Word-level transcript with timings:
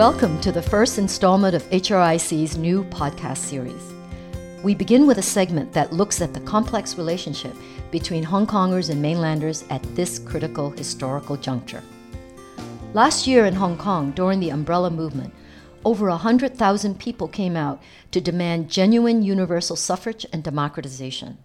Welcome 0.00 0.40
to 0.40 0.50
the 0.50 0.62
first 0.62 0.96
installment 0.96 1.54
of 1.54 1.68
HRIC's 1.68 2.56
new 2.56 2.84
podcast 2.84 3.36
series. 3.36 3.92
We 4.62 4.74
begin 4.74 5.06
with 5.06 5.18
a 5.18 5.22
segment 5.22 5.74
that 5.74 5.92
looks 5.92 6.22
at 6.22 6.32
the 6.32 6.40
complex 6.40 6.96
relationship 6.96 7.54
between 7.90 8.22
Hong 8.22 8.46
Kongers 8.46 8.88
and 8.88 9.02
mainlanders 9.02 9.62
at 9.68 9.82
this 9.94 10.18
critical 10.18 10.70
historical 10.70 11.36
juncture. 11.36 11.82
Last 12.94 13.26
year 13.26 13.44
in 13.44 13.52
Hong 13.52 13.76
Kong, 13.76 14.12
during 14.12 14.40
the 14.40 14.48
umbrella 14.48 14.88
movement, 14.88 15.34
over 15.84 16.08
100,000 16.08 16.98
people 16.98 17.28
came 17.28 17.54
out 17.54 17.82
to 18.10 18.22
demand 18.22 18.70
genuine 18.70 19.22
universal 19.22 19.76
suffrage 19.76 20.24
and 20.32 20.42
democratization. 20.42 21.36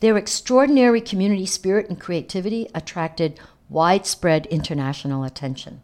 Their 0.00 0.18
extraordinary 0.18 1.00
community 1.00 1.46
spirit 1.46 1.88
and 1.88 1.98
creativity 1.98 2.68
attracted 2.74 3.40
widespread 3.70 4.44
international 4.48 5.24
attention. 5.24 5.80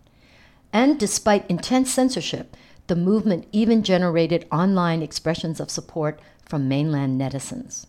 And 0.77 1.01
despite 1.01 1.49
intense 1.49 1.91
censorship, 1.91 2.55
the 2.87 2.97
movement 2.97 3.49
even 3.51 3.83
generated 3.83 4.47
online 4.53 5.01
expressions 5.01 5.59
of 5.59 5.71
support 5.71 6.21
from 6.45 6.69
mainland 6.69 7.19
netizens. 7.19 7.87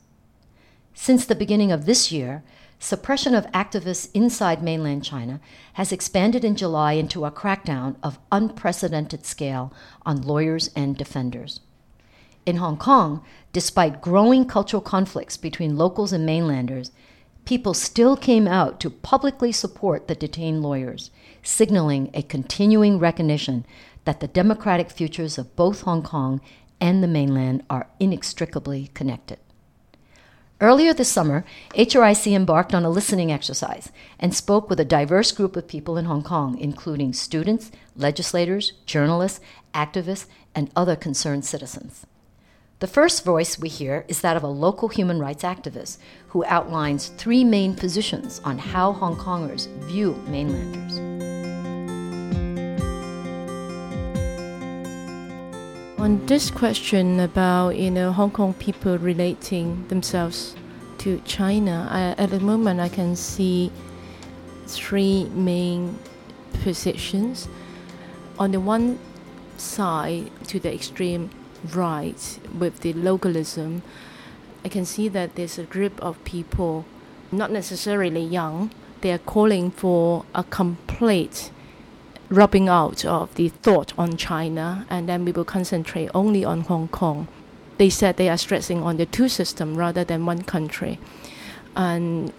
Since 0.93 1.25
the 1.25 1.35
beginning 1.35 1.69
of 1.69 1.85
this 1.85 2.13
year, 2.13 2.45
suppression 2.79 3.35
of 3.35 3.45
activists 3.47 4.09
inside 4.13 4.63
mainland 4.63 5.03
China 5.03 5.41
has 5.73 5.91
expanded 5.91 6.45
in 6.45 6.55
July 6.55 6.93
into 6.93 7.25
a 7.25 7.29
crackdown 7.29 7.97
of 8.01 8.19
unprecedented 8.31 9.25
scale 9.25 9.73
on 10.05 10.21
lawyers 10.21 10.69
and 10.73 10.95
defenders. 10.95 11.59
In 12.45 12.55
Hong 12.55 12.77
Kong, 12.77 13.21
despite 13.51 14.01
growing 14.01 14.45
cultural 14.45 14.81
conflicts 14.81 15.35
between 15.35 15.75
locals 15.75 16.13
and 16.13 16.25
mainlanders, 16.25 16.91
people 17.47 17.73
still 17.73 18.17
came 18.17 18.45
out 18.45 18.77
to 18.77 18.89
publicly 18.89 19.53
support 19.53 20.09
the 20.09 20.15
detained 20.15 20.61
lawyers, 20.61 21.11
signaling 21.41 22.09
a 22.13 22.21
continuing 22.21 22.99
recognition 22.99 23.65
that 24.03 24.19
the 24.19 24.27
democratic 24.27 24.91
futures 24.91 25.37
of 25.37 25.55
both 25.55 25.83
Hong 25.83 26.03
Kong 26.03 26.41
and 26.81 27.01
the 27.01 27.07
mainland 27.07 27.63
are 27.69 27.87
inextricably 28.01 28.89
connected. 28.93 29.39
Earlier 30.59 30.93
this 30.93 31.09
summer, 31.09 31.45
HRIC 31.73 32.33
embarked 32.33 32.75
on 32.75 32.83
a 32.83 32.89
listening 32.89 33.31
exercise 33.31 33.93
and 34.19 34.35
spoke 34.35 34.69
with 34.69 34.81
a 34.81 34.85
diverse 34.85 35.31
group 35.31 35.55
of 35.55 35.69
people 35.69 35.97
in 35.97 36.03
Hong 36.03 36.23
Kong, 36.23 36.57
including 36.59 37.13
students, 37.13 37.71
legislators, 37.95 38.73
journalists, 38.85 39.39
activists, 39.73 40.25
and 40.53 40.69
other 40.75 40.97
concerned 40.97 41.45
citizens. 41.45 42.05
The 42.79 42.85
first 42.85 43.25
voice 43.25 43.57
we 43.57 43.69
hear 43.69 44.05
is 44.07 44.21
that 44.21 44.37
of 44.37 44.43
a 44.43 44.47
local 44.47 44.87
human 44.87 45.17
rights 45.17 45.41
activist 45.41 45.97
who 46.27 46.45
outlines 46.45 47.07
three 47.07 47.43
main 47.43 47.73
positions 47.73 48.39
on 48.43 48.59
how 48.59 48.91
Hong 48.91 49.15
Kongers 49.15 49.65
view 49.85 50.13
mainlanders. 50.27 50.99
On 55.97 56.23
this 56.27 56.51
question 56.51 57.19
about 57.19 57.77
you 57.77 57.89
know 57.89 58.11
Hong 58.11 58.29
Kong 58.29 58.53
people 58.53 58.99
relating 58.99 59.87
themselves 59.87 60.55
to 60.99 61.19
China, 61.25 61.87
I, 61.89 62.21
at 62.21 62.29
the 62.29 62.39
moment 62.39 62.79
I 62.79 62.89
can 62.89 63.15
see 63.15 63.71
three 64.67 65.25
main 65.29 65.97
positions. 66.61 67.47
On 68.37 68.51
the 68.51 68.59
one 68.59 68.99
side, 69.57 70.29
to 70.49 70.59
the 70.59 70.71
extreme 70.71 71.31
right 71.75 72.39
with 72.57 72.81
the 72.81 72.93
localism, 72.93 73.81
I 74.65 74.69
can 74.69 74.85
see 74.85 75.07
that 75.09 75.35
there's 75.35 75.57
a 75.57 75.63
group 75.63 76.01
of 76.01 76.23
people, 76.23 76.85
not 77.31 77.51
necessarily 77.51 78.23
young, 78.23 78.71
they 79.01 79.11
are 79.11 79.19
calling 79.19 79.71
for 79.71 80.25
a 80.33 80.43
complete 80.43 81.51
rubbing 82.29 82.67
out 82.67 83.05
of 83.05 83.33
the 83.35 83.49
thought 83.49 83.93
on 83.97 84.17
China, 84.17 84.85
and 84.89 85.07
then 85.07 85.23
we 85.23 85.31
will 85.31 85.45
concentrate 85.45 86.09
only 86.13 86.43
on 86.43 86.61
Hong 86.61 86.87
Kong. 86.87 87.27
They 87.77 87.89
said 87.89 88.17
they 88.17 88.29
are 88.29 88.37
stressing 88.37 88.81
on 88.83 88.97
the 88.97 89.05
two 89.05 89.29
system 89.29 89.75
rather 89.75 90.03
than 90.03 90.25
one 90.25 90.43
country. 90.43 90.99
And 91.75 92.33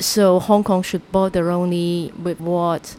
so 0.00 0.40
Hong 0.40 0.64
Kong 0.64 0.82
should 0.82 1.10
bother 1.12 1.50
only 1.50 2.12
with 2.20 2.40
what 2.40 2.96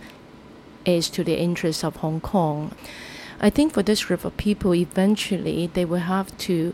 is 0.86 1.10
to 1.10 1.24
the 1.24 1.38
interest 1.38 1.84
of 1.84 1.98
Hong 1.98 2.22
Kong. 2.22 2.74
I 3.40 3.50
think 3.50 3.74
for 3.74 3.84
this 3.84 4.06
group 4.06 4.26
of 4.26 4.38
people, 4.38 4.74
eventually 4.74 5.68
they 5.74 5.86
will 5.86 6.00
have 6.00 6.38
to 6.40 6.74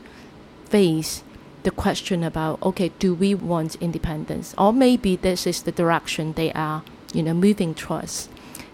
face 0.65 1.23
the 1.63 1.71
question 1.71 2.23
about 2.23 2.61
okay, 2.63 2.91
do 2.99 3.13
we 3.13 3.35
want 3.35 3.75
independence, 3.75 4.55
or 4.57 4.73
maybe 4.73 5.15
this 5.15 5.45
is 5.45 5.63
the 5.63 5.71
direction 5.71 6.33
they 6.33 6.51
are, 6.53 6.83
you 7.13 7.23
know, 7.23 7.33
moving 7.33 7.73
towards, 7.75 8.29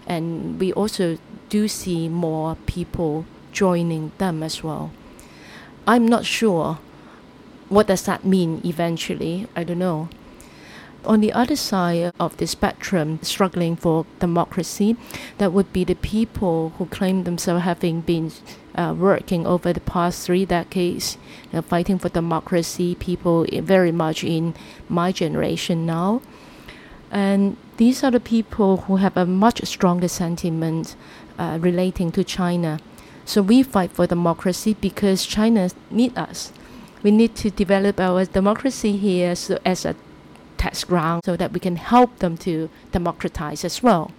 and 0.06 0.58
we 0.58 0.72
also 0.72 1.18
do 1.48 1.68
see 1.68 2.08
more 2.08 2.56
people 2.66 3.24
joining 3.52 4.12
them 4.18 4.42
as 4.42 4.62
well. 4.62 4.90
I'm 5.86 6.06
not 6.06 6.24
sure 6.24 6.78
what 7.68 7.86
does 7.86 8.04
that 8.04 8.24
mean 8.24 8.60
eventually. 8.64 9.46
I 9.56 9.64
don't 9.64 9.78
know. 9.78 10.08
On 11.04 11.20
the 11.20 11.32
other 11.32 11.56
side 11.56 12.12
of 12.18 12.36
the 12.36 12.46
spectrum, 12.46 13.20
struggling 13.22 13.76
for 13.76 14.04
democracy, 14.18 14.96
that 15.38 15.52
would 15.52 15.72
be 15.72 15.84
the 15.84 15.94
people 15.94 16.72
who 16.76 16.86
claim 16.86 17.24
themselves 17.24 17.64
having 17.64 18.00
been 18.00 18.32
uh, 18.74 18.94
working 18.98 19.46
over 19.46 19.72
the 19.72 19.80
past 19.80 20.26
three 20.26 20.44
decades, 20.44 21.16
you 21.44 21.56
know, 21.56 21.62
fighting 21.62 21.98
for 21.98 22.08
democracy, 22.08 22.94
people 22.96 23.46
very 23.62 23.92
much 23.92 24.24
in 24.24 24.54
my 24.88 25.12
generation 25.12 25.86
now. 25.86 26.20
And 27.10 27.56
these 27.76 28.02
are 28.04 28.10
the 28.10 28.20
people 28.20 28.78
who 28.78 28.96
have 28.96 29.16
a 29.16 29.24
much 29.24 29.64
stronger 29.64 30.08
sentiment 30.08 30.96
uh, 31.38 31.58
relating 31.60 32.12
to 32.12 32.24
China. 32.24 32.80
So 33.24 33.40
we 33.40 33.62
fight 33.62 33.92
for 33.92 34.06
democracy 34.06 34.74
because 34.80 35.24
China 35.24 35.70
needs 35.90 36.16
us. 36.16 36.52
We 37.02 37.12
need 37.12 37.36
to 37.36 37.50
develop 37.50 38.00
our 38.00 38.24
democracy 38.24 38.96
here 38.96 39.36
so 39.36 39.58
as 39.64 39.84
a 39.84 39.94
test 40.58 40.88
ground 40.88 41.22
so 41.24 41.36
that 41.36 41.52
we 41.52 41.60
can 41.60 41.76
help 41.76 42.18
them 42.18 42.36
to 42.36 42.68
democratize 42.92 43.64
as 43.64 43.82
well. 43.82 44.10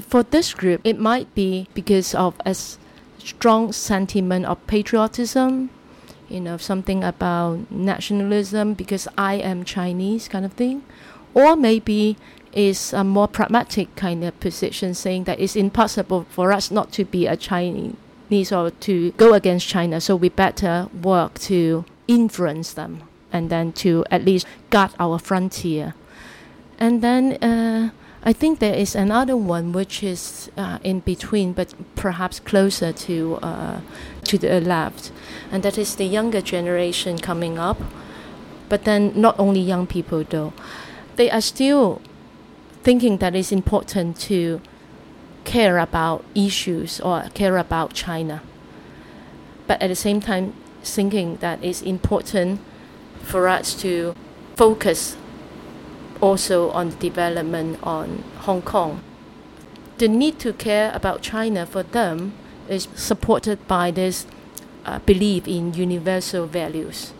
For 0.00 0.22
this 0.22 0.54
group, 0.54 0.80
it 0.84 0.98
might 0.98 1.32
be 1.34 1.68
because 1.74 2.14
of 2.14 2.34
a 2.44 2.54
strong 3.18 3.72
sentiment 3.72 4.46
of 4.46 4.64
patriotism, 4.66 5.70
you 6.28 6.40
know, 6.40 6.56
something 6.56 7.04
about 7.04 7.70
nationalism 7.70 8.74
because 8.74 9.08
I 9.16 9.34
am 9.34 9.64
Chinese 9.64 10.28
kind 10.28 10.44
of 10.44 10.52
thing, 10.52 10.82
or 11.34 11.56
maybe 11.56 12.16
is 12.52 12.92
a 12.92 13.04
more 13.04 13.28
pragmatic 13.28 13.94
kind 13.96 14.24
of 14.24 14.38
position 14.40 14.94
saying 14.94 15.24
that 15.24 15.38
it's 15.40 15.56
impossible 15.56 16.26
for 16.30 16.52
us 16.52 16.70
not 16.70 16.92
to 16.92 17.04
be 17.04 17.26
a 17.26 17.36
Chinese 17.36 18.52
or 18.52 18.70
to 18.70 19.12
go 19.12 19.34
against 19.34 19.68
China, 19.68 20.00
so 20.00 20.16
we 20.16 20.28
better 20.28 20.88
work 21.02 21.38
to 21.40 21.84
influence 22.06 22.72
them 22.72 23.07
and 23.32 23.50
then 23.50 23.72
to 23.72 24.04
at 24.10 24.24
least 24.24 24.46
guard 24.70 24.92
our 24.98 25.18
frontier. 25.18 25.94
And 26.78 27.02
then 27.02 27.32
uh, 27.42 27.90
I 28.22 28.32
think 28.32 28.58
there 28.58 28.74
is 28.74 28.94
another 28.94 29.36
one 29.36 29.72
which 29.72 30.02
is 30.02 30.50
uh, 30.56 30.78
in 30.82 31.00
between, 31.00 31.52
but 31.52 31.74
perhaps 31.94 32.40
closer 32.40 32.92
to 32.92 33.36
uh, 33.42 33.80
to 34.24 34.38
the 34.38 34.60
left, 34.60 35.12
and 35.50 35.62
that 35.62 35.78
is 35.78 35.96
the 35.96 36.04
younger 36.04 36.40
generation 36.40 37.18
coming 37.18 37.58
up. 37.58 37.80
But 38.68 38.84
then 38.84 39.12
not 39.14 39.38
only 39.38 39.60
young 39.60 39.86
people 39.86 40.24
though, 40.28 40.52
they 41.16 41.30
are 41.30 41.40
still 41.40 42.02
thinking 42.82 43.18
that 43.18 43.34
it's 43.34 43.52
important 43.52 44.18
to 44.20 44.60
care 45.44 45.78
about 45.78 46.24
issues 46.34 47.00
or 47.00 47.22
care 47.34 47.56
about 47.56 47.94
China. 47.94 48.42
But 49.66 49.80
at 49.80 49.88
the 49.88 49.96
same 49.96 50.20
time, 50.20 50.52
thinking 50.82 51.36
that 51.36 51.62
it's 51.62 51.82
important 51.82 52.60
for 53.28 53.46
us 53.46 53.74
to 53.82 54.14
focus 54.56 55.16
also 56.20 56.70
on 56.70 56.90
the 56.90 56.96
development 56.96 57.78
on 57.82 58.24
Hong 58.38 58.62
Kong. 58.62 59.02
The 59.98 60.08
need 60.08 60.38
to 60.40 60.52
care 60.52 60.90
about 60.94 61.22
China 61.22 61.66
for 61.66 61.82
them 61.82 62.32
is 62.68 62.88
supported 62.94 63.66
by 63.68 63.90
this 63.90 64.26
uh, 64.84 64.98
belief 65.00 65.46
in 65.46 65.74
universal 65.74 66.46
values. 66.46 67.12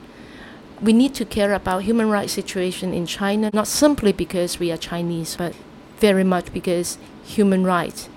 We 0.80 0.92
need 0.92 1.14
to 1.14 1.24
care 1.24 1.52
about 1.52 1.82
human 1.82 2.08
rights 2.08 2.32
situation 2.32 2.94
in 2.94 3.06
China 3.06 3.50
not 3.52 3.66
simply 3.66 4.12
because 4.12 4.58
we 4.58 4.70
are 4.72 4.76
Chinese, 4.76 5.36
but 5.36 5.54
very 5.98 6.24
much 6.24 6.52
because 6.52 6.98
human 7.24 7.64
rights 7.64 8.08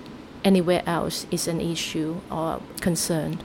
anywhere 0.44 0.82
else 0.86 1.26
is 1.30 1.48
an 1.48 1.60
issue 1.60 2.20
or 2.30 2.62
concern. 2.80 3.40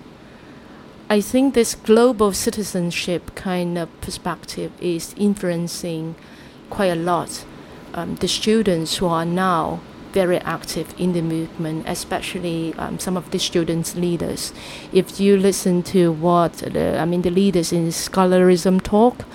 I 1.09 1.21
think 1.21 1.53
this 1.53 1.73
global 1.73 2.33
citizenship 2.33 3.33
kind 3.33 3.77
of 3.77 4.01
perspective 4.01 4.73
is 4.81 5.15
influencing 5.17 6.15
quite 6.69 6.87
a 6.87 6.95
lot 6.95 7.45
um, 7.93 8.15
the 8.15 8.27
students 8.27 8.97
who 8.97 9.07
are 9.07 9.25
now 9.25 9.79
very 10.11 10.37
active 10.39 10.93
in 10.97 11.13
the 11.13 11.21
movement, 11.21 11.85
especially 11.87 12.73
um, 12.75 12.99
some 12.99 13.17
of 13.17 13.29
the 13.31 13.39
students' 13.39 13.95
leaders. 13.95 14.53
If 14.91 15.19
you 15.19 15.37
listen 15.37 15.83
to 15.83 16.11
what 16.11 16.53
the, 16.53 16.99
I 16.99 17.05
mean, 17.05 17.21
the 17.21 17.29
leaders 17.29 17.71
in 17.71 17.91
scholarism 17.91 18.79
talk, 18.79 19.25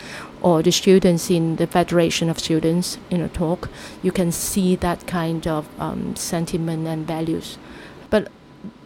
or 0.41 0.63
the 0.63 0.73
students 0.73 1.31
in 1.31 1.57
the 1.57 1.67
Federation 1.67 2.29
of 2.29 2.39
Students 2.39 2.99
you 3.11 3.19
know 3.19 3.29
talk, 3.29 3.71
you 4.03 4.11
can 4.11 4.33
see 4.33 4.77
that 4.77 5.07
kind 5.07 5.47
of 5.47 5.69
um, 5.81 6.17
sentiment 6.17 6.87
and 6.87 7.07
values. 7.07 7.59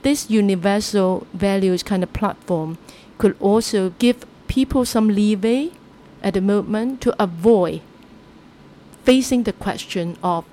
This 0.02 0.30
universal 0.30 1.26
values 1.32 1.82
kind 1.82 2.02
of 2.02 2.12
platform 2.12 2.78
could 3.18 3.36
also 3.40 3.90
give 3.98 4.24
people 4.46 4.84
some 4.84 5.08
leeway 5.08 5.72
at 6.22 6.34
the 6.34 6.40
moment 6.40 7.00
to 7.02 7.22
avoid 7.22 7.82
facing 9.04 9.44
the 9.44 9.52
question 9.52 10.16
of 10.22 10.44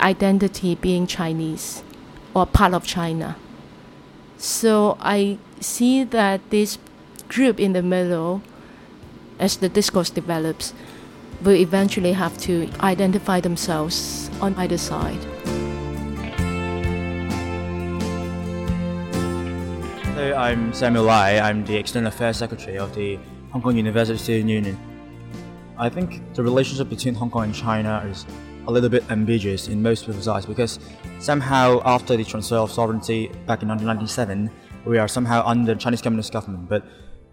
identity 0.00 0.74
being 0.74 1.06
Chinese 1.06 1.82
or 2.34 2.46
part 2.46 2.74
of 2.74 2.84
China. 2.84 3.36
So 4.36 4.96
I 5.00 5.38
see 5.60 6.04
that 6.04 6.40
this 6.50 6.78
group 7.28 7.60
in 7.60 7.72
the 7.72 7.82
middle, 7.82 8.42
as 9.38 9.56
the 9.56 9.68
discourse 9.68 10.10
develops, 10.10 10.74
will 11.42 11.56
eventually 11.56 12.12
have 12.12 12.36
to 12.38 12.68
identify 12.80 13.40
themselves 13.40 14.30
on 14.40 14.54
either 14.56 14.78
side. 14.78 15.31
So 20.22 20.36
I'm 20.36 20.72
Samuel 20.72 21.02
Lai. 21.02 21.40
I'm 21.40 21.64
the 21.64 21.76
External 21.76 22.06
Affairs 22.06 22.36
Secretary 22.36 22.78
of 22.78 22.94
the 22.94 23.18
Hong 23.50 23.60
Kong 23.60 23.76
University 23.76 24.16
Student 24.16 24.50
Union. 24.50 24.78
I 25.76 25.88
think 25.88 26.32
the 26.34 26.44
relationship 26.44 26.88
between 26.88 27.14
Hong 27.14 27.28
Kong 27.28 27.42
and 27.42 27.52
China 27.52 28.06
is 28.08 28.24
a 28.68 28.70
little 28.70 28.88
bit 28.88 29.02
ambiguous 29.10 29.66
in 29.66 29.82
most 29.82 30.06
people's 30.06 30.28
eyes 30.28 30.46
because 30.46 30.78
somehow 31.18 31.82
after 31.84 32.16
the 32.16 32.22
transfer 32.22 32.54
of 32.54 32.70
sovereignty 32.70 33.32
back 33.48 33.62
in 33.62 33.68
1997, 33.68 34.48
we 34.86 34.96
are 34.96 35.08
somehow 35.08 35.42
under 35.44 35.74
Chinese 35.74 36.02
Communist 36.02 36.32
government, 36.32 36.68
but 36.68 36.84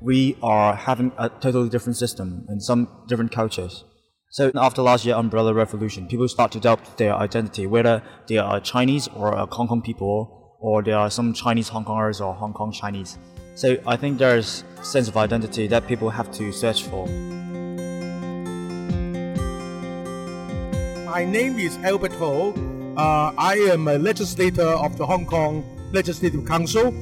we 0.01 0.35
are 0.41 0.75
having 0.75 1.11
a 1.19 1.29
totally 1.29 1.69
different 1.69 1.95
system 1.95 2.43
and 2.47 2.63
some 2.63 2.87
different 3.07 3.31
cultures. 3.31 3.83
So 4.31 4.51
after 4.55 4.81
last 4.81 5.05
year 5.05 5.13
umbrella 5.13 5.53
revolution, 5.53 6.07
people 6.07 6.27
start 6.27 6.51
to 6.53 6.59
doubt 6.59 6.97
their 6.97 7.13
identity, 7.13 7.67
whether 7.67 8.01
they 8.25 8.39
are 8.39 8.59
Chinese 8.59 9.07
or 9.09 9.35
Hong 9.51 9.67
Kong 9.67 9.83
people, 9.83 10.38
or 10.59 10.83
there 10.83 10.97
are 10.97 11.09
some 11.09 11.33
Chinese 11.33 11.69
Hong 11.69 11.85
Kongers 11.85 12.25
or 12.25 12.33
Hong 12.33 12.53
Kong 12.53 12.71
Chinese. 12.71 13.17
So 13.55 13.77
I 13.87 13.95
think 13.95 14.19
there's 14.19 14.63
a 14.79 14.83
sense 14.83 15.07
of 15.07 15.17
identity 15.17 15.67
that 15.67 15.87
people 15.87 16.09
have 16.09 16.31
to 16.33 16.51
search 16.51 16.83
for. 16.83 17.07
My 21.05 21.25
name 21.25 21.57
is 21.57 21.77
Albert 21.77 22.13
Ho. 22.13 22.53
Uh, 22.95 23.33
I 23.37 23.55
am 23.71 23.87
a 23.87 23.97
legislator 23.97 24.67
of 24.67 24.97
the 24.97 25.05
Hong 25.05 25.25
Kong 25.25 25.63
Legislative 25.91 26.45
Council. 26.45 26.93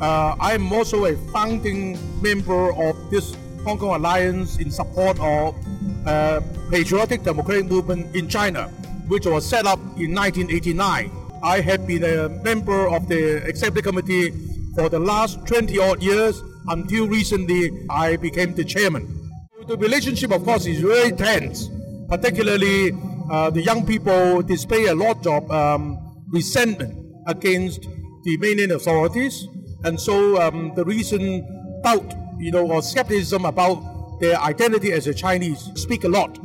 Uh, 0.00 0.34
I 0.40 0.54
am 0.54 0.72
also 0.72 1.04
a 1.04 1.16
founding 1.32 1.98
member 2.20 2.72
of 2.72 3.10
this 3.10 3.36
Hong 3.64 3.78
Kong 3.78 3.94
Alliance 3.94 4.58
in 4.58 4.70
support 4.70 5.20
of 5.20 5.54
uh, 6.06 6.40
patriotic 6.70 7.22
democratic 7.22 7.66
movement 7.66 8.16
in 8.16 8.28
China, 8.28 8.68
which 9.06 9.26
was 9.26 9.46
set 9.46 9.66
up 9.66 9.78
in 9.96 10.12
1989. 10.14 11.21
I 11.42 11.60
have 11.60 11.88
been 11.88 12.04
a 12.04 12.28
member 12.28 12.86
of 12.86 13.08
the 13.08 13.44
executive 13.44 13.82
committee 13.82 14.30
for 14.76 14.88
the 14.88 15.00
last 15.00 15.44
20 15.46 15.76
odd 15.80 16.00
years 16.00 16.40
until 16.68 17.08
recently 17.08 17.84
I 17.90 18.16
became 18.16 18.54
the 18.54 18.64
chairman. 18.64 19.08
The 19.66 19.76
relationship, 19.76 20.30
of 20.30 20.44
course, 20.44 20.66
is 20.66 20.80
very 20.80 21.10
tense, 21.10 21.68
particularly 22.08 22.92
uh, 23.28 23.50
the 23.50 23.60
young 23.60 23.84
people 23.84 24.42
display 24.42 24.86
a 24.86 24.94
lot 24.94 25.26
of 25.26 25.50
um, 25.50 25.98
resentment 26.28 26.94
against 27.26 27.88
the 28.22 28.36
mainland 28.36 28.70
authorities, 28.70 29.48
and 29.82 30.00
so 30.00 30.40
um, 30.40 30.72
the 30.76 30.84
recent 30.84 31.44
doubt, 31.82 32.14
you 32.38 32.52
know, 32.52 32.70
or 32.70 32.82
skepticism 32.82 33.44
about 33.46 34.20
their 34.20 34.38
identity 34.38 34.92
as 34.92 35.08
a 35.08 35.14
Chinese 35.14 35.70
speak 35.74 36.04
a 36.04 36.08
lot, 36.08 36.38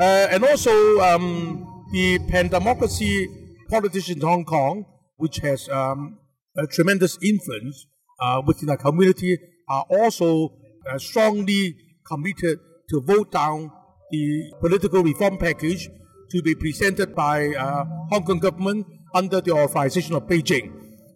uh, 0.00 0.26
and 0.30 0.44
also 0.44 0.72
um, 0.98 1.86
the 1.92 2.18
pan-democracy 2.28 3.45
politicians 3.68 4.22
in 4.22 4.26
Hong 4.26 4.44
Kong, 4.44 4.84
which 5.16 5.38
has 5.38 5.68
um, 5.68 6.18
a 6.56 6.66
tremendous 6.66 7.18
influence 7.22 7.86
uh, 8.20 8.42
within 8.46 8.66
the 8.66 8.76
community, 8.76 9.38
are 9.68 9.84
also 9.90 10.56
uh, 10.88 10.98
strongly 10.98 11.76
committed 12.06 12.58
to 12.90 13.00
vote 13.00 13.32
down 13.32 13.70
the 14.10 14.52
political 14.60 15.02
reform 15.02 15.38
package 15.38 15.88
to 16.30 16.42
be 16.42 16.54
presented 16.54 17.14
by 17.14 17.48
uh, 17.54 17.84
Hong 18.10 18.24
Kong 18.24 18.38
government 18.38 18.86
under 19.14 19.40
the 19.40 19.52
authorization 19.52 20.14
of 20.14 20.24
Beijing. 20.24 20.72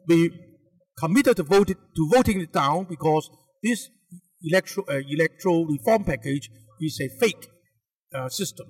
We 0.06 0.30
committed 0.98 1.36
to, 1.36 1.42
vote 1.42 1.70
it, 1.70 1.78
to 1.96 2.08
voting 2.12 2.40
it 2.40 2.52
down 2.52 2.86
because 2.88 3.30
this 3.62 3.88
electoral, 4.42 4.86
uh, 4.88 5.00
electoral 5.08 5.66
reform 5.66 6.04
package 6.04 6.50
is 6.80 7.00
a 7.00 7.08
fake 7.18 7.48
uh, 8.14 8.28
system. 8.28 8.66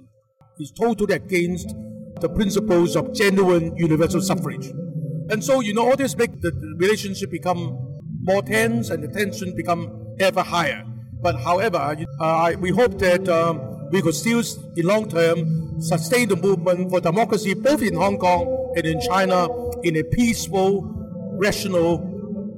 It's 0.58 0.72
totally 0.72 1.14
against 1.14 1.74
the 2.20 2.28
principles 2.28 2.96
of 2.96 3.12
genuine 3.14 3.76
universal 3.76 4.20
suffrage. 4.20 4.68
And 5.30 5.42
so, 5.44 5.60
you 5.60 5.74
know, 5.74 5.88
all 5.88 5.96
this 5.96 6.16
make 6.16 6.40
the 6.40 6.52
relationship 6.78 7.30
become 7.30 8.00
more 8.22 8.42
tense 8.42 8.90
and 8.90 9.02
the 9.02 9.08
tension 9.08 9.54
become 9.56 10.14
ever 10.18 10.42
higher. 10.42 10.84
But 11.22 11.40
however, 11.40 11.96
uh, 12.20 12.52
we 12.58 12.70
hope 12.70 12.98
that 12.98 13.28
um, 13.28 13.90
we 13.90 14.02
could 14.02 14.14
still, 14.14 14.42
in 14.76 14.86
long 14.86 15.08
term, 15.08 15.80
sustain 15.80 16.28
the 16.28 16.36
movement 16.36 16.90
for 16.90 17.00
democracy 17.00 17.54
both 17.54 17.82
in 17.82 17.94
Hong 17.94 18.18
Kong 18.18 18.72
and 18.76 18.86
in 18.86 19.00
China 19.00 19.48
in 19.82 19.96
a 19.96 20.04
peaceful, 20.04 20.82
rational 21.38 21.98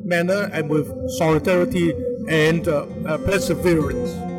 manner 0.05 0.51
and 0.53 0.69
with 0.69 0.93
solidarity 1.19 1.95
and 2.29 2.67
uh, 2.69 2.87
uh, 3.07 3.19
perseverance. 3.19 4.32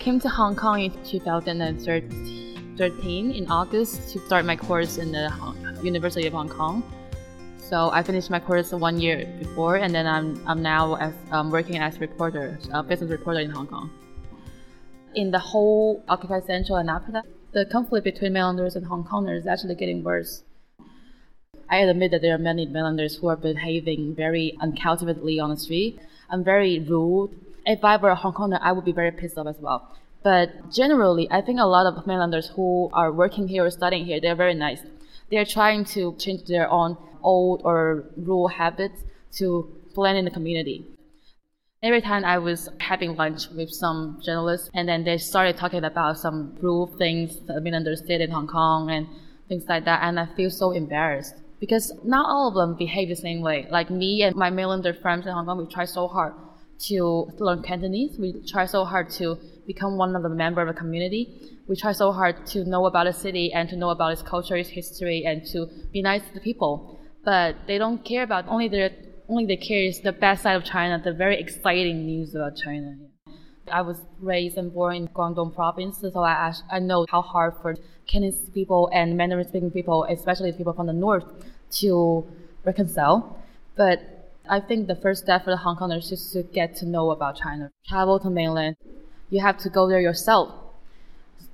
Came 0.00 0.18
to 0.18 0.28
Hong 0.30 0.56
Kong 0.56 0.80
in 0.80 0.90
2013 1.04 3.32
in 3.32 3.50
August 3.50 4.10
to 4.10 4.18
start 4.20 4.46
my 4.46 4.56
course 4.56 4.96
in 4.96 5.12
the 5.12 5.30
University 5.82 6.26
of 6.26 6.32
Hong 6.32 6.48
Kong. 6.48 6.82
So 7.58 7.90
I 7.90 8.02
finished 8.02 8.30
my 8.30 8.40
course 8.40 8.72
one 8.72 8.98
year 8.98 9.26
before, 9.38 9.76
and 9.76 9.94
then 9.94 10.06
I'm, 10.06 10.42
I'm 10.48 10.62
now 10.62 10.94
as, 10.94 11.12
um, 11.32 11.50
working 11.50 11.76
as 11.76 11.98
a 11.98 12.00
reporter, 12.00 12.58
a 12.72 12.82
business 12.82 13.10
reporter 13.10 13.40
in 13.40 13.50
Hong 13.50 13.66
Kong. 13.66 13.90
In 15.14 15.30
the 15.30 15.38
whole 15.38 16.02
Occupy 16.08 16.40
Central 16.40 16.78
and 16.78 16.88
after 16.88 17.12
that, 17.12 17.26
the 17.52 17.66
conflict 17.66 18.04
between 18.04 18.32
mainlanders 18.32 18.76
and 18.76 18.86
Hong 18.86 19.04
Kongers 19.04 19.40
is 19.40 19.46
actually 19.46 19.74
getting 19.74 20.02
worse. 20.02 20.44
I 21.68 21.80
admit 21.80 22.10
that 22.12 22.22
there 22.22 22.34
are 22.34 22.38
many 22.38 22.64
mainlanders 22.64 23.16
who 23.16 23.28
are 23.28 23.36
behaving 23.36 24.14
very 24.14 24.56
uncultivatedly 24.62 25.42
on 25.42 25.50
the 25.50 25.58
street. 25.58 26.00
I'm 26.30 26.42
very 26.42 26.78
rude. 26.78 27.32
If 27.66 27.84
I 27.84 27.96
were 27.96 28.10
a 28.10 28.14
Hong 28.14 28.32
Konger, 28.32 28.58
I 28.60 28.72
would 28.72 28.84
be 28.84 28.92
very 28.92 29.10
pissed 29.10 29.36
off 29.36 29.46
as 29.46 29.58
well. 29.58 29.94
But 30.22 30.70
generally, 30.70 31.28
I 31.30 31.40
think 31.40 31.58
a 31.58 31.64
lot 31.64 31.86
of 31.86 32.06
mainlanders 32.06 32.48
who 32.48 32.90
are 32.92 33.12
working 33.12 33.48
here 33.48 33.64
or 33.64 33.70
studying 33.70 34.04
here, 34.04 34.20
they're 34.20 34.34
very 34.34 34.54
nice. 34.54 34.82
They're 35.30 35.44
trying 35.44 35.84
to 35.96 36.14
change 36.16 36.44
their 36.44 36.70
own 36.70 36.96
old 37.22 37.62
or 37.64 38.04
rural 38.16 38.48
habits 38.48 39.02
to 39.32 39.68
blend 39.94 40.18
in 40.18 40.24
the 40.24 40.30
community. 40.30 40.86
Every 41.82 42.02
time 42.02 42.24
I 42.24 42.38
was 42.38 42.68
having 42.78 43.16
lunch 43.16 43.48
with 43.50 43.70
some 43.70 44.20
journalists, 44.22 44.70
and 44.74 44.86
then 44.88 45.04
they 45.04 45.16
started 45.16 45.56
talking 45.56 45.84
about 45.84 46.18
some 46.18 46.56
rural 46.60 46.86
things 46.86 47.38
that 47.46 47.64
been 47.64 47.74
understood 47.74 48.20
in 48.20 48.30
Hong 48.30 48.46
Kong 48.46 48.90
and 48.90 49.06
things 49.48 49.64
like 49.66 49.86
that, 49.86 50.02
and 50.02 50.20
I 50.20 50.26
feel 50.26 50.50
so 50.50 50.72
embarrassed 50.72 51.34
because 51.58 51.92
not 52.04 52.26
all 52.26 52.48
of 52.48 52.54
them 52.54 52.76
behave 52.76 53.08
the 53.08 53.16
same 53.16 53.40
way. 53.40 53.66
Like 53.70 53.88
me 53.88 54.22
and 54.22 54.36
my 54.36 54.50
mainlander 54.50 55.00
friends 55.00 55.26
in 55.26 55.32
Hong 55.32 55.46
Kong, 55.46 55.58
we 55.58 55.72
try 55.72 55.86
so 55.86 56.06
hard 56.06 56.34
to 56.88 57.30
learn 57.38 57.62
Cantonese. 57.62 58.18
We 58.18 58.42
try 58.46 58.66
so 58.66 58.84
hard 58.84 59.10
to 59.10 59.38
become 59.66 59.96
one 59.96 60.16
of 60.16 60.22
the 60.22 60.28
member 60.28 60.60
of 60.60 60.68
the 60.68 60.74
community. 60.74 61.58
We 61.68 61.76
try 61.76 61.92
so 61.92 62.12
hard 62.12 62.46
to 62.48 62.64
know 62.64 62.86
about 62.86 63.04
the 63.04 63.12
city 63.12 63.52
and 63.52 63.68
to 63.68 63.76
know 63.76 63.90
about 63.90 64.12
its 64.12 64.22
culture, 64.22 64.56
its 64.56 64.70
history, 64.70 65.24
and 65.24 65.44
to 65.52 65.66
be 65.92 66.02
nice 66.02 66.22
to 66.28 66.34
the 66.34 66.40
people 66.40 67.00
but 67.24 67.56
they 67.66 67.78
don't 67.78 68.04
care 68.04 68.22
about 68.22 68.46
only 68.48 68.68
their 68.68 68.90
only 69.28 69.46
they 69.46 69.56
care 69.56 69.84
is 69.84 70.00
the 70.00 70.12
bad 70.12 70.40
side 70.40 70.56
of 70.56 70.64
China, 70.64 71.00
the 71.02 71.12
very 71.12 71.38
exciting 71.38 72.04
news 72.04 72.34
about 72.34 72.56
China. 72.56 72.96
I 73.70 73.82
was 73.82 73.98
raised 74.18 74.56
and 74.56 74.74
born 74.74 74.96
in 74.96 75.08
Guangdong 75.08 75.54
province, 75.54 75.98
so 75.98 76.20
I 76.20 76.52
I 76.70 76.78
know 76.80 77.06
how 77.08 77.22
hard 77.22 77.54
for 77.62 77.76
Cantonese 78.06 78.50
people 78.52 78.90
and 78.92 79.16
Mandarin 79.16 79.46
speaking 79.46 79.70
people, 79.70 80.04
especially 80.04 80.52
people 80.52 80.72
from 80.72 80.86
the 80.86 80.92
north, 80.92 81.24
to 81.80 82.26
reconcile. 82.64 83.38
But 83.76 84.19
I 84.50 84.58
think 84.58 84.88
the 84.88 84.96
first 84.96 85.22
step 85.22 85.44
for 85.44 85.50
the 85.50 85.56
Hong 85.56 85.76
Kongers 85.76 86.10
is 86.10 86.32
to 86.32 86.42
get 86.42 86.74
to 86.78 86.84
know 86.84 87.12
about 87.12 87.36
China. 87.36 87.70
Travel 87.86 88.18
to 88.18 88.28
mainland. 88.28 88.76
You 89.30 89.40
have 89.40 89.58
to 89.58 89.70
go 89.70 89.88
there 89.88 90.00
yourself 90.00 90.52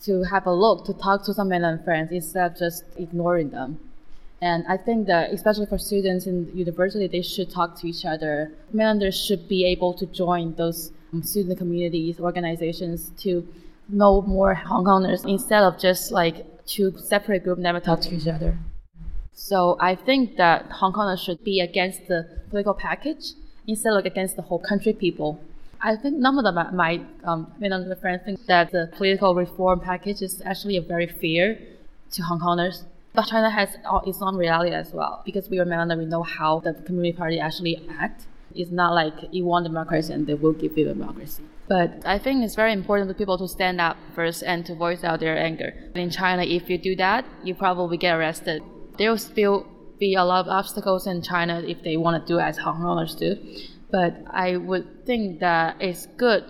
to 0.05 0.23
have 0.23 0.47
a 0.47 0.53
look, 0.53 0.87
to 0.87 0.95
talk 0.95 1.23
to 1.25 1.35
some 1.35 1.49
mainland 1.51 1.85
friends 1.85 2.11
instead 2.11 2.53
of 2.53 2.59
just 2.59 2.85
ignoring 2.97 3.51
them. 3.51 3.79
And 4.41 4.65
I 4.67 4.79
think 4.79 5.07
that, 5.09 5.31
especially 5.31 5.67
for 5.67 5.77
students 5.77 6.27
in 6.27 6.51
university, 6.55 7.07
they 7.07 7.21
should 7.21 7.51
talk 7.51 7.79
to 7.81 7.87
each 7.87 8.07
other. 8.07 8.53
Mainlanders 8.73 9.19
should 9.19 9.47
be 9.47 9.67
able 9.67 9.93
to 9.95 10.07
join 10.07 10.55
those 10.55 10.91
um, 11.13 11.23
student 11.23 11.59
communities, 11.59 12.19
organizations 12.19 13.11
to 13.19 13.47
know 13.91 14.23
more 14.23 14.55
Hong 14.55 14.85
Kongers 14.85 15.29
instead 15.29 15.63
of 15.63 15.79
just 15.79 16.13
like 16.13 16.47
two 16.65 16.97
separate 16.99 17.45
groups 17.45 17.61
never 17.61 17.81
talk 17.81 18.01
to 18.03 18.15
each 18.15 18.27
other. 18.27 18.59
So 19.37 19.77
I 19.79 19.95
think 19.95 20.37
that 20.39 20.73
Hong 20.73 20.95
Kongers 20.95 21.23
should 21.23 21.45
be 21.45 21.61
against 21.61 22.09
the 22.09 22.27
political 22.49 22.73
package 22.73 23.35
instead 23.67 23.93
of 23.93 24.05
against 24.07 24.35
the 24.35 24.43
whole 24.43 24.59
country 24.59 24.95
people. 24.95 25.39
I 25.83 25.95
think 25.95 26.17
none 26.17 26.39
of 26.39 26.45
them 26.45 26.75
might, 26.75 27.05
um, 27.23 27.53
mainland 27.61 27.95
friends 28.01 28.23
think 28.25 28.45
that 28.47 28.73
the 28.73 28.91
political 28.97 29.35
reform 29.35 29.81
package 29.81 30.23
is 30.23 30.41
actually 30.47 30.79
a 30.79 30.81
very 30.81 31.07
fair 31.07 31.59
to 32.13 32.23
Hong 32.23 32.41
Kongers. 32.41 32.85
But 33.13 33.27
China 33.27 33.51
has 33.51 33.77
its 34.07 34.23
own 34.23 34.37
reality 34.37 34.75
as 34.75 34.93
well 34.95 35.23
because 35.25 35.51
we 35.51 35.59
are 35.59 35.67
mainland, 35.67 35.99
we 35.99 36.07
know 36.07 36.23
how 36.23 36.61
the 36.61 36.73
Communist 36.73 37.19
Party 37.19 37.39
actually 37.39 37.87
act. 38.01 38.27
It's 38.55 38.71
not 38.71 38.95
like 38.95 39.15
you 39.33 39.45
want 39.45 39.67
democracy 39.67 40.15
and 40.15 40.27
they 40.27 40.35
will 40.35 40.55
give 40.55 40.79
you 40.79 40.87
democracy. 40.87 41.43
But 41.69 42.07
I 42.07 42.19
think 42.19 42.43
it's 42.43 42.55
very 42.55 42.73
important 42.73 43.11
for 43.11 43.15
people 43.15 43.37
to 43.37 43.49
stand 43.49 43.83
up 43.83 43.99
first 44.15 44.43
and 44.43 44.65
to 44.65 44.75
voice 44.75 45.05
out 45.05 45.21
their 45.21 45.37
anger. 45.37 45.75
In 45.95 46.09
China, 46.11 46.43
if 46.43 46.71
you 46.71 46.79
do 46.79 46.97
that, 46.97 47.27
you 47.45 47.55
probably 47.55 47.99
get 47.99 48.17
arrested. 48.17 48.63
There 48.99 49.11
will 49.11 49.19
still 49.19 49.67
be 49.99 50.15
a 50.15 50.25
lot 50.25 50.47
of 50.47 50.49
obstacles 50.49 51.07
in 51.07 51.23
China 51.23 51.63
if 51.67 51.83
they 51.83 51.97
want 51.97 52.27
to 52.27 52.33
do 52.33 52.39
as 52.39 52.59
Hong 52.59 52.81
Kongers 52.81 53.19
do. 53.19 53.37
But 53.91 54.15
I 54.31 54.57
would 54.57 55.07
think 55.07 55.41
that 55.41 55.77
it's 55.81 56.07
good 56.07 56.45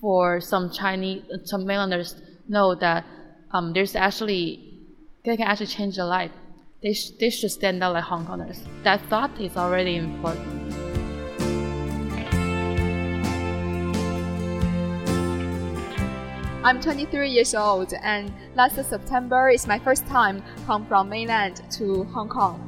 for 0.00 0.40
some 0.40 0.70
Chinese, 0.70 1.22
some 1.44 1.66
mainlanders 1.66 2.20
know 2.48 2.74
that 2.74 3.04
um, 3.52 3.72
there's 3.72 3.96
actually, 3.96 4.86
they 5.24 5.36
can 5.36 5.46
actually 5.46 5.66
change 5.68 5.96
their 5.96 6.04
life. 6.04 6.32
They, 6.82 6.92
sh- 6.92 7.12
they 7.18 7.30
should 7.30 7.50
stand 7.50 7.82
out 7.82 7.94
like 7.94 8.04
Hong 8.04 8.26
Kongers. 8.26 8.58
That 8.82 9.00
thought 9.08 9.40
is 9.40 9.56
already 9.56 9.96
important. 9.96 10.63
I'm 16.64 16.80
23 16.80 17.28
years 17.28 17.54
old, 17.54 17.92
and 17.92 18.32
last 18.54 18.76
September 18.76 19.50
is 19.50 19.66
my 19.66 19.78
first 19.78 20.06
time 20.06 20.42
come 20.64 20.86
from 20.86 21.10
mainland 21.10 21.60
to 21.72 22.04
Hong 22.04 22.30
Kong. 22.30 22.58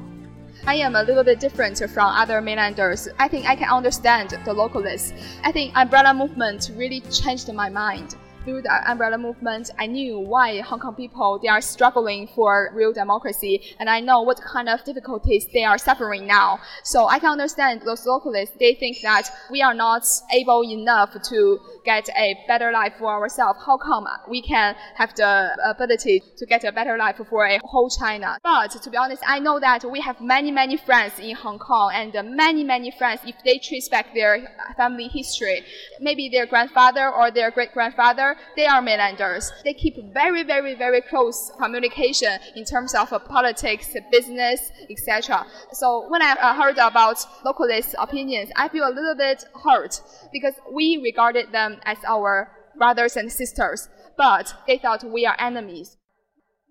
I 0.67 0.75
am 0.75 0.97
a 0.97 1.03
little 1.03 1.25
bit 1.25 1.41
different 1.41 1.79
from 1.79 2.13
other 2.13 2.43
mainlanders. 2.43 3.09
I 3.19 3.27
think 3.27 3.47
I 3.47 3.57
can 3.57 3.71
understand 3.71 4.33
the 4.45 4.53
localists. 4.53 5.15
I 5.45 5.51
think 5.51 5.73
umbrella 5.75 6.13
movement 6.13 6.73
really 6.77 7.01
changed 7.11 7.51
my 7.55 7.71
mind 7.71 8.17
through 8.47 8.63
the 8.63 8.91
umbrella 8.91 9.19
movement, 9.19 9.71
I 9.79 9.87
knew 9.87 10.21
why 10.21 10.61
Hong 10.61 10.79
Kong 10.79 10.95
people 10.95 11.39
they 11.43 11.49
are 11.49 11.61
struggling 11.61 12.29
for 12.29 12.71
real 12.73 12.93
democracy, 12.93 13.75
and 13.79 13.91
I 13.91 14.01
know 14.01 14.23
what 14.23 14.41
kind 14.41 14.69
of 14.69 14.85
difficulties 14.85 15.49
they 15.53 15.65
are 15.65 15.77
suffering 15.77 16.27
now. 16.27 16.61
So 16.85 17.09
I 17.09 17.19
can 17.19 17.31
understand 17.31 17.83
those 17.83 18.07
localists. 18.07 18.57
They 18.59 18.75
think 18.75 18.99
that 19.03 19.29
we 19.51 19.63
are 19.63 19.75
not 19.75 20.07
able 20.33 20.63
enough 20.63 21.21
to 21.31 21.59
get 21.87 22.09
a 22.11 22.29
better 22.47 22.71
life 22.73 22.95
for 22.99 23.11
ourselves. 23.19 23.59
How 23.65 23.79
come 23.79 24.07
we 24.29 24.43
can 24.43 24.75
have 24.97 25.15
the 25.15 25.33
ability 25.65 26.23
to 26.37 26.45
get 26.45 26.65
a 26.65 26.73
better 26.73 26.99
life 26.99 27.17
for 27.31 27.47
a 27.47 27.59
whole 27.65 27.89
China? 27.89 28.39
But 28.43 28.73
to 28.83 28.91
be 28.91 28.99
honest, 28.99 29.23
I 29.27 29.39
know 29.39 29.59
that 29.61 29.91
we 29.91 30.01
have 30.01 30.21
many 30.21 30.51
many 30.51 30.77
friends 30.77 31.15
in 31.19 31.35
Hong 31.37 31.59
Kong, 31.59 31.91
and 31.95 32.13
many 32.37 32.63
many 32.65 32.91
friends 32.91 33.21
if 33.25 33.37
they 33.45 33.59
trace 33.59 33.89
back 33.89 34.07
their 34.13 34.35
family 34.77 35.09
history, 35.09 35.59
maybe 36.01 36.29
their 36.29 36.47
grandfather 36.47 37.09
or 37.09 37.31
their 37.31 37.51
great 37.51 37.73
grandfather 37.73 38.37
they 38.57 38.67
are 38.67 38.83
mainlanders. 38.83 39.53
They 39.65 39.75
keep 39.75 39.97
very, 40.13 40.43
very, 40.43 40.75
very 40.75 41.01
close 41.03 41.53
communication 41.59 42.39
in 42.55 42.65
terms 42.65 42.95
of 42.95 43.13
uh, 43.13 43.19
politics, 43.19 43.95
business, 44.11 44.73
etc. 44.91 45.47
So 45.73 46.09
when 46.09 46.23
I 46.23 46.33
uh, 46.41 46.55
heard 46.55 46.79
about 46.79 47.19
localist 47.45 47.95
opinions, 47.99 48.51
I 48.57 48.69
feel 48.69 48.85
a 48.89 48.91
little 48.91 49.15
bit 49.15 49.45
hurt 49.65 50.01
because 50.33 50.55
we 50.73 51.01
regarded 51.03 51.53
them 51.53 51.76
as 51.85 51.99
our 52.07 52.51
brothers 52.77 53.17
and 53.17 53.33
sisters, 53.33 53.89
but 54.17 54.55
they 54.67 54.79
thought 54.79 55.05
we 55.05 55.27
are 55.27 55.37
enemies. 55.39 55.97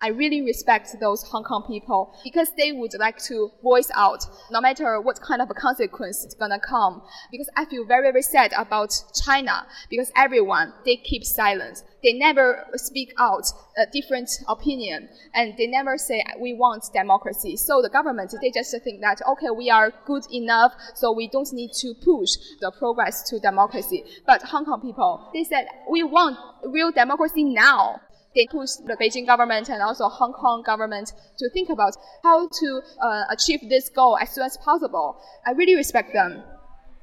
I 0.02 0.10
really 0.10 0.42
respect 0.42 0.90
those 1.00 1.24
Hong 1.24 1.44
Kong 1.44 1.64
people 1.66 2.14
because 2.24 2.50
they 2.58 2.74
would 2.74 2.94
like 3.00 3.18
to 3.24 3.50
voice 3.64 3.90
out 3.96 4.25
no 4.52 4.60
matter 4.60 5.00
what 5.00 5.22
kind 5.22 5.42
of 5.42 5.50
a 5.50 5.54
consequence 5.54 6.24
it's 6.25 6.36
gonna 6.36 6.60
come. 6.60 7.02
Because 7.32 7.50
I 7.56 7.66
feel 7.66 7.86
very, 7.86 8.12
very 8.12 8.22
sad 8.22 8.52
about 8.58 8.94
China 9.25 9.66
because 9.90 10.12
everyone, 10.16 10.74
they 10.86 10.98
keep 10.98 11.24
silent. 11.24 11.82
They 12.04 12.12
never 12.14 12.68
speak 12.75 13.14
out 13.18 13.46
a 13.78 13.86
different 13.92 14.30
opinion 14.48 15.10
and 15.34 15.58
they 15.58 15.66
never 15.66 15.98
say 15.98 16.24
we 16.40 16.54
want 16.54 16.84
democracy. 16.94 17.56
So 17.56 17.82
the 17.82 17.90
government, 17.90 18.36
they 18.42 18.52
just 18.52 18.75
think 18.84 19.02
that, 19.02 19.22
okay, 19.28 19.50
we 19.50 19.70
are 19.70 19.94
good 20.06 20.25
enough, 20.32 20.74
so 20.94 21.14
we 21.14 21.30
don't 21.30 21.52
need 21.54 21.72
to 21.80 21.94
push 22.04 22.32
the 22.60 22.72
progress 22.78 23.28
to 23.30 23.40
democracy. 23.40 24.04
But 24.28 24.44
Hong 24.44 24.66
Kong 24.66 24.82
people, 24.82 25.32
they 25.34 25.46
said 25.46 25.68
we 25.90 26.04
want 26.04 26.38
real 26.66 26.92
democracy 26.92 27.44
now 27.44 28.02
they 28.36 28.48
push 28.48 28.72
the 28.86 28.98
Beijing 28.98 29.25
government 29.25 29.70
and 29.70 29.82
also 29.82 30.08
Hong 30.10 30.34
Kong 30.34 30.62
government 30.63 31.13
to 31.39 31.50
think 31.50 31.70
about 31.70 31.96
how 32.24 32.48
to 32.48 32.82
uh, 33.01 33.24
achieve 33.30 33.62
this 33.70 33.89
goal 33.89 34.18
as 34.18 34.30
soon 34.32 34.44
as 34.44 34.58
possible. 34.58 35.18
I 35.46 35.51
really 35.51 35.75
respect 35.75 36.13
them. 36.13 36.44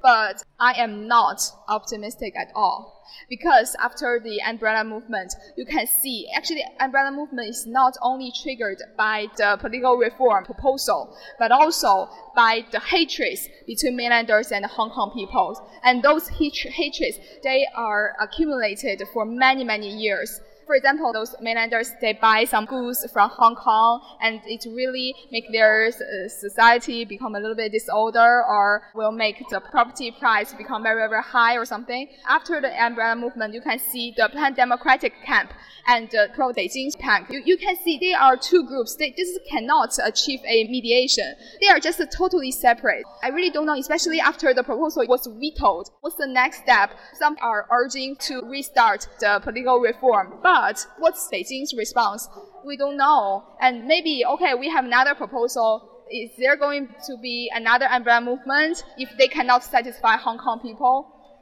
But 0.03 0.43
I 0.59 0.73
am 0.73 1.07
not 1.07 1.41
optimistic 1.69 2.35
at 2.37 2.51
all. 2.57 3.05
Because 3.29 3.77
after 3.79 4.21
the 4.23 4.43
umbrella 4.43 4.83
movement, 4.83 5.33
you 5.57 5.65
can 5.65 5.87
see 5.87 6.27
actually 6.37 6.65
umbrella 6.81 7.13
movement 7.13 7.51
is 7.51 7.67
not 7.69 7.97
only 8.03 8.33
triggered 8.43 8.79
by 8.97 9.27
the 9.37 9.57
political 9.61 9.97
reform 9.97 10.45
proposal, 10.45 11.17
but 11.39 11.53
also 11.53 12.09
by 12.35 12.65
the 12.73 12.81
hatreds 12.81 13.49
between 13.67 13.95
mainlanders 13.95 14.51
and 14.51 14.65
the 14.65 14.69
Hong 14.69 14.91
Kong 14.91 15.13
people. 15.15 15.57
And 15.85 16.03
those 16.03 16.27
hatreds, 16.29 17.19
they 17.45 17.67
are 17.77 18.17
accumulated 18.21 19.03
for 19.13 19.25
many, 19.25 19.63
many 19.63 19.89
years 19.89 20.41
for 20.67 20.75
example, 20.75 21.13
those 21.13 21.35
mainlanders, 21.41 21.93
they 22.01 22.13
buy 22.13 22.45
some 22.45 22.65
goods 22.67 23.07
from 23.13 23.31
Hong 23.31 23.57
Kong 23.57 24.01
and 24.21 24.41
it 24.47 24.65
really 24.67 25.15
make 25.31 25.51
their 25.53 25.89
uh, 25.89 26.29
society 26.29 27.05
become 27.05 27.35
a 27.35 27.41
little 27.41 27.57
bit 27.57 27.73
disorder 27.73 28.45
or 28.49 28.83
will 28.95 29.13
make 29.13 29.43
the 29.51 29.61
property 29.61 30.11
price 30.11 30.53
become 30.55 30.83
very, 30.83 31.09
very 31.09 31.23
high 31.23 31.57
or 31.57 31.65
something. 31.65 32.09
After 32.29 32.61
the 32.61 32.71
umbrella 32.83 33.17
movement, 33.17 33.55
you 33.55 33.61
can 33.61 33.79
see 33.79 34.15
the 34.17 34.29
pan-democratic 34.33 35.13
camp 35.25 35.53
and 35.87 36.09
the 36.11 36.29
pro-Beijing 36.35 36.97
camp. 36.99 37.29
You, 37.31 37.43
you 37.45 37.57
can 37.57 37.77
see 37.77 37.99
they 37.99 38.15
are 38.15 38.37
two 38.37 38.67
groups. 38.67 38.97
They 38.97 39.11
just 39.11 39.41
cannot 39.49 39.97
achieve 40.05 40.41
a 40.47 40.69
mediation. 40.69 41.35
They 41.61 41.69
are 41.69 41.81
just 41.81 42.01
totally 42.17 42.51
separate. 42.53 43.05
I 43.23 43.29
really 43.29 43.51
don't 43.51 43.67
know, 43.67 43.79
especially 43.79 44.21
after 44.21 44.55
the 44.55 44.63
proposal 44.63 45.05
was 45.09 45.27
vetoed. 45.27 45.87
What's 46.01 46.17
the 46.17 46.27
next 46.27 46.59
step? 46.63 46.91
Some 47.19 47.37
are 47.41 47.67
urging 47.71 48.17
to 48.29 48.43
restart 48.43 49.09
the 49.21 49.41
political 49.43 49.81
reform. 49.81 50.35
But 50.43 50.52
but 50.53 50.87
what's 50.99 51.31
Beijing's 51.33 51.73
response? 51.75 52.29
We 52.67 52.77
don't 52.77 52.99
know. 52.99 53.43
And 53.59 53.87
maybe, 53.87 54.23
okay, 54.35 54.53
we 54.53 54.69
have 54.69 54.85
another 54.85 55.15
proposal. 55.15 56.05
Is 56.11 56.31
there 56.39 56.57
going 56.57 56.89
to 57.07 57.17
be 57.23 57.51
another 57.55 57.87
umbrella 57.87 58.21
movement 58.21 58.85
if 58.99 59.09
they 59.17 59.29
cannot 59.29 59.65
satisfy 59.65 60.17
Hong 60.17 60.37
Kong 60.37 60.61
people? 60.61 60.97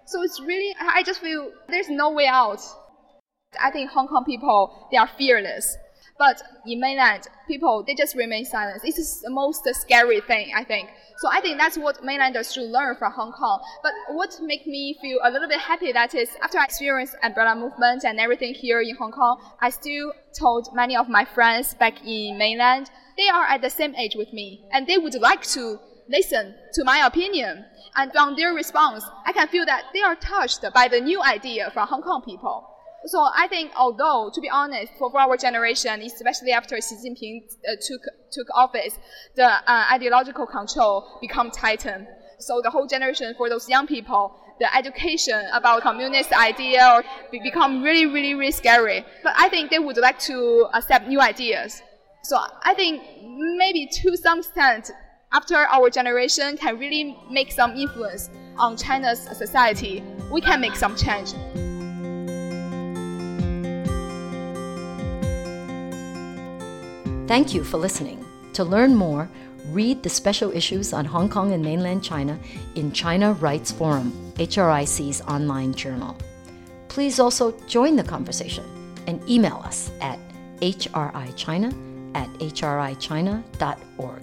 So 0.07 0.23
it's 0.23 0.40
really, 0.40 0.73
I 0.79 1.02
just 1.02 1.21
feel 1.21 1.50
there's 1.69 1.90
no 1.90 2.12
way 2.12 2.26
out. 2.26 2.61
I 3.61 3.73
think 3.73 3.90
Hong 3.90 4.07
Kong 4.07 4.25
people, 4.25 4.88
they 4.93 4.97
are 4.97 5.11
fearless. 5.19 5.76
But 6.21 6.43
in 6.67 6.81
mainland, 6.81 7.29
people, 7.49 7.83
they 7.83 7.95
just 7.95 8.15
remain 8.15 8.45
silent. 8.45 8.83
This 8.83 8.99
is 8.99 9.23
the 9.23 9.31
most 9.31 9.67
scary 9.73 10.21
thing, 10.21 10.53
I 10.55 10.65
think. 10.65 10.91
So 11.17 11.31
I 11.33 11.41
think 11.41 11.57
that's 11.57 11.79
what 11.79 12.05
mainlanders 12.05 12.53
should 12.53 12.69
learn 12.69 12.97
from 12.97 13.12
Hong 13.12 13.33
Kong. 13.33 13.59
But 13.83 13.93
what 14.11 14.39
make 14.43 14.67
me 14.67 14.99
feel 15.00 15.19
a 15.25 15.31
little 15.31 15.49
bit 15.49 15.61
happy 15.61 15.93
that 15.93 16.15
is 16.15 16.29
after 16.43 16.59
I 16.59 16.65
experienced 16.65 17.17
umbrella 17.23 17.57
movement 17.57 18.05
and 18.05 18.21
everything 18.21 18.53
here 18.53 18.83
in 18.83 18.97
Hong 18.97 19.12
Kong, 19.12 19.41
I 19.62 19.71
still 19.71 20.12
told 20.39 20.69
many 20.75 20.95
of 20.95 21.09
my 21.09 21.25
friends 21.25 21.73
back 21.73 22.05
in 22.05 22.37
mainland, 22.37 22.91
they 23.17 23.31
are 23.31 23.47
at 23.47 23.62
the 23.62 23.71
same 23.71 23.95
age 23.95 24.15
with 24.15 24.31
me 24.35 24.69
and 24.73 24.87
they 24.87 24.99
would 24.99 25.15
like 25.15 25.45
to 25.57 25.81
listen 26.07 26.55
to 26.75 26.85
my 26.85 26.99
opinion. 27.07 27.65
And 27.97 28.12
from 28.12 28.37
their 28.37 28.53
response, 28.53 29.05
I 29.25 29.33
can 29.33 29.49
feel 29.49 29.65
that 29.65 29.85
they 29.95 30.03
are 30.03 30.17
touched 30.17 30.67
by 30.75 30.87
the 30.87 31.00
new 31.00 31.23
idea 31.23 31.71
from 31.71 31.89
Hong 31.89 32.03
Kong 32.03 32.21
people. 32.27 32.70
So 33.07 33.19
I 33.35 33.49
think, 33.49 33.73
although 33.76 34.30
to 34.33 34.40
be 34.40 34.50
honest, 34.50 34.92
for, 34.99 35.11
our 35.19 35.37
generation, 35.37 36.02
especially 36.02 36.52
after 36.52 36.76
Xi 36.76 36.97
Jinping 36.97 37.42
uh, 37.66 37.76
took 37.80 38.02
took 38.30 38.47
office, 38.54 38.99
the 39.37 39.47
uh, 39.47 39.87
ideological 39.90 40.47
control 40.47 41.19
become 41.21 41.50
tightened. 41.50 42.07
So 42.38 42.61
the 42.62 42.71
whole 42.71 42.87
generation 42.87 43.35
for 43.37 43.49
those 43.49 43.69
young 43.69 43.87
people, 43.87 44.37
the 44.61 44.75
education 44.76 45.42
about 45.52 45.83
communist 45.83 46.33
idea 46.33 47.02
become 47.30 47.83
really, 47.83 48.07
really, 48.07 48.35
really 48.35 48.52
scary. 48.52 49.04
But 49.23 49.35
I 49.37 49.49
think 49.49 49.71
they 49.71 49.78
would 49.78 49.97
like 49.97 50.19
to 50.21 50.69
accept 50.75 51.09
new 51.09 51.21
ideas. 51.21 51.83
So 52.23 52.38
I 52.62 52.75
think 52.75 53.02
maybe 53.25 53.88
to 54.02 54.16
some 54.16 54.40
extent, 54.40 54.90
after 55.33 55.57
our 55.57 55.88
generation 55.88 56.57
can 56.57 56.78
really 56.78 57.16
make 57.30 57.50
some 57.52 57.73
influence 57.73 58.28
on 58.59 58.76
China's 58.76 59.21
society, 59.21 60.02
we 60.30 60.40
can 60.40 60.61
make 60.61 60.76
some 60.76 60.97
change. 60.97 61.33
Thank 67.30 67.54
you 67.54 67.62
for 67.62 67.78
listening. 67.78 68.26
To 68.54 68.64
learn 68.64 68.96
more, 68.96 69.30
read 69.66 70.02
the 70.02 70.08
special 70.08 70.50
issues 70.50 70.92
on 70.92 71.04
Hong 71.04 71.28
Kong 71.28 71.52
and 71.52 71.62
mainland 71.62 72.02
China 72.02 72.37
in 72.75 72.90
China 72.90 73.34
Rights 73.34 73.70
Forum, 73.70 74.10
HRIC's 74.34 75.20
online 75.20 75.72
journal. 75.72 76.16
Please 76.88 77.20
also 77.20 77.52
join 77.68 77.94
the 77.94 78.02
conversation 78.02 78.64
and 79.06 79.22
email 79.30 79.62
us 79.64 79.92
at 80.00 80.18
hrichina 80.60 81.72
at 82.16 82.28
hrichina.org. 82.40 84.22